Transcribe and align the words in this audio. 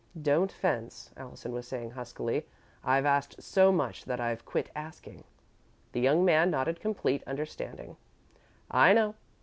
"Don't 0.19 0.51
fence," 0.51 1.11
Allison 1.15 1.51
was 1.51 1.67
saying, 1.67 1.91
huskily. 1.91 2.47
"I've 2.83 3.05
asked 3.05 3.39
so 3.43 3.71
much 3.71 4.05
that 4.05 4.19
I've 4.19 4.45
quit 4.45 4.71
asking." 4.75 5.25
The 5.91 5.99
young 6.01 6.25
man 6.25 6.49
nodded 6.49 6.79
complete 6.79 7.21
understanding. 7.27 7.97
"I 8.71 8.93
know. 8.93 9.13